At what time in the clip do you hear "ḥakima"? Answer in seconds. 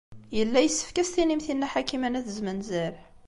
1.73-2.09